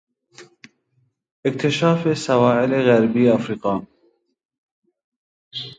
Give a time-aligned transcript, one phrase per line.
[1.47, 3.73] اکتشاف سواحل غربی افریقا